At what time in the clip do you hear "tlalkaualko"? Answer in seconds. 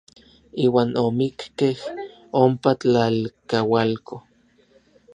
2.79-4.15